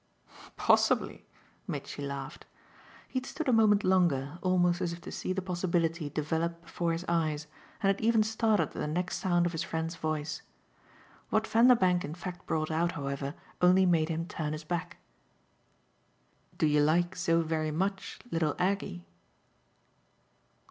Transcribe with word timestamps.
"Possibly!" 0.57 1.27
Mitchy 1.67 2.01
laughed. 2.01 2.47
He 3.07 3.19
had 3.19 3.25
stood 3.27 3.47
a 3.47 3.53
moment 3.53 3.83
longer, 3.83 4.39
almost 4.41 4.81
as 4.81 4.93
if 4.93 5.01
to 5.01 5.11
see 5.11 5.31
the 5.31 5.43
possibility 5.43 6.09
develop 6.09 6.59
before 6.63 6.91
his 6.91 7.05
eyes, 7.07 7.43
and 7.83 7.87
had 7.89 8.01
even 8.01 8.23
started 8.23 8.63
at 8.69 8.71
the 8.71 8.87
next 8.87 9.17
sound 9.19 9.45
of 9.45 9.51
his 9.51 9.61
friend's 9.61 9.93
voice. 9.97 10.41
What 11.29 11.45
Vanderbank 11.45 12.03
in 12.03 12.15
fact 12.15 12.47
brought 12.47 12.71
out, 12.71 12.93
however, 12.93 13.35
only 13.61 13.85
made 13.85 14.09
him 14.09 14.25
turn 14.25 14.53
his 14.53 14.63
back. 14.63 14.97
"Do 16.57 16.65
you 16.65 16.81
like 16.81 17.15
so 17.15 17.43
very 17.43 17.69
much 17.69 18.17
little 18.31 18.55
Aggie?" 18.57 19.05